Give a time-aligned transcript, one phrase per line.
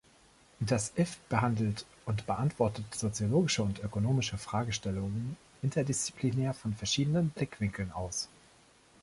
[0.59, 8.27] Das "iff" behandelt und beantwortet soziologische und ökonomische Fragestellungen interdisziplinär von verschiedenen Blickwinkeln aus.